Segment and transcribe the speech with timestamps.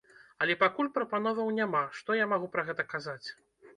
[0.45, 3.27] Але пакуль прапановаў няма, што я магу пра гэта казаць?